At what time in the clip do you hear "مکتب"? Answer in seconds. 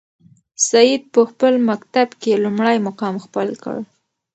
1.69-2.09